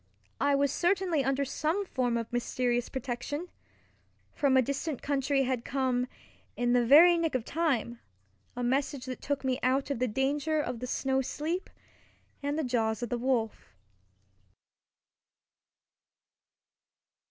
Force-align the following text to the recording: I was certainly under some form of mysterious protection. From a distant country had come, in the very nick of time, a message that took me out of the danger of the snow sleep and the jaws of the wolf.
I 0.39 0.55
was 0.55 0.71
certainly 0.71 1.23
under 1.23 1.45
some 1.45 1.85
form 1.85 2.17
of 2.17 2.33
mysterious 2.33 2.89
protection. 2.89 3.49
From 4.33 4.57
a 4.57 4.61
distant 4.63 5.03
country 5.03 5.43
had 5.43 5.63
come, 5.63 6.07
in 6.57 6.73
the 6.73 6.83
very 6.83 7.19
nick 7.19 7.35
of 7.35 7.45
time, 7.45 7.99
a 8.55 8.63
message 8.63 9.05
that 9.05 9.21
took 9.21 9.43
me 9.43 9.59
out 9.61 9.91
of 9.91 9.99
the 9.99 10.07
danger 10.07 10.59
of 10.59 10.79
the 10.79 10.87
snow 10.87 11.21
sleep 11.21 11.69
and 12.41 12.57
the 12.57 12.63
jaws 12.63 13.03
of 13.03 13.09
the 13.09 13.17
wolf. 13.19 13.75